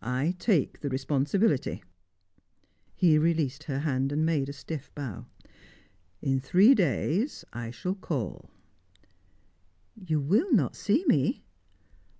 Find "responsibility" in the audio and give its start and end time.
0.88-1.82